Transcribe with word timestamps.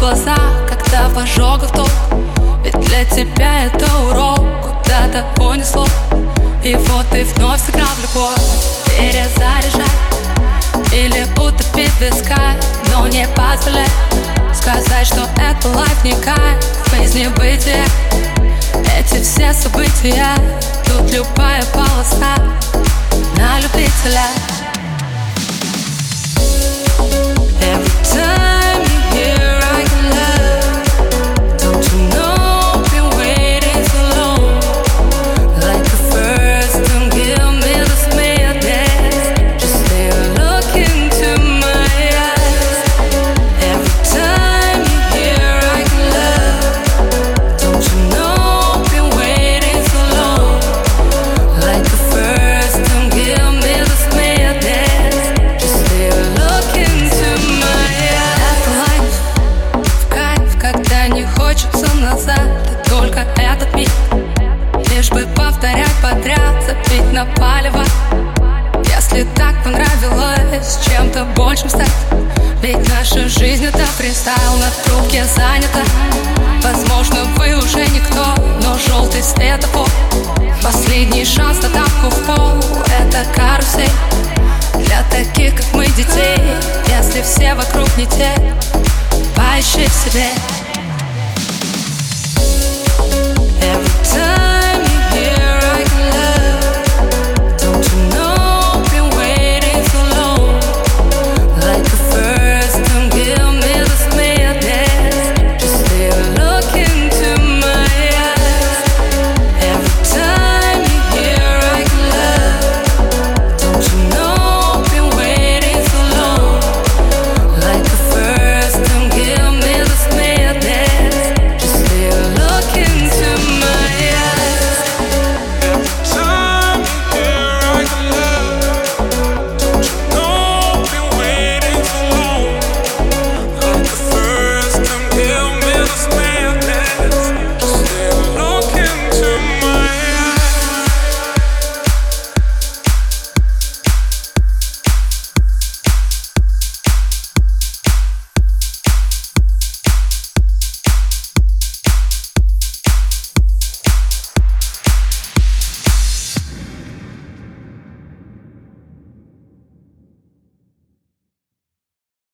глаза, 0.00 0.36
когда 0.68 1.08
в 1.08 1.18
ожогах 1.18 1.70
толк 1.72 1.90
Ведь 2.64 2.78
для 2.80 3.04
тебя 3.04 3.66
это 3.66 3.86
урок 3.98 4.40
куда-то 4.62 5.24
унесло 5.40 5.86
И 6.64 6.74
вот 6.74 7.06
ты 7.10 7.24
вновь 7.24 7.64
сыграл 7.64 7.86
в 7.86 8.02
любовь. 8.02 8.36
Перезаряжай 8.86 9.86
или 10.92 11.24
утопить 11.38 11.92
виска 12.00 12.56
Но 12.90 13.06
не 13.06 13.26
позволяй 13.28 13.86
сказать, 14.52 15.06
что 15.06 15.28
это 15.40 15.68
лайф 15.68 16.04
не 16.04 16.12
кайф 16.12 16.58
Без 16.92 17.14
небытия 17.14 17.84
Эти 18.98 19.22
все 19.22 19.52
события 19.52 20.34
Тут 20.84 21.12
любая 21.12 21.62
полоса 21.72 22.36
на 23.36 23.60
любителя 23.60 24.26
забить 66.92 67.12
на 67.12 67.24
палево. 67.24 67.84
Если 68.84 69.24
так 69.34 69.62
понравилось 69.64 70.78
чем-то 70.86 71.24
большим 71.36 71.68
стать. 71.68 71.90
Ведь 72.62 72.88
наша 72.88 73.28
жизнь 73.28 73.64
это 73.64 73.84
фристайл 73.98 74.56
на 74.58 74.70
трубке 74.84 75.24
занята. 75.24 75.80
Возможно 76.62 77.24
вы 77.36 77.56
уже 77.56 77.84
никто, 77.88 78.34
но 78.62 78.78
желтый 78.86 79.22
светофор 79.22 79.88
Последний 80.62 81.24
шанс 81.24 81.60
на 81.60 81.68
тапку 81.70 82.08
в 82.08 82.24
пол 82.24 82.52
Это 83.00 83.24
карусель. 83.34 83.90
Для 84.86 85.02
таких 85.10 85.56
как 85.56 85.66
мы 85.74 85.86
детей 85.86 86.38
Если 86.86 87.20
все 87.22 87.54
вокруг 87.54 87.88
не 87.96 88.06
те 88.06 88.30
Поищи 89.34 89.88
в 89.88 89.92
себе 89.92 90.28
every 93.64 93.91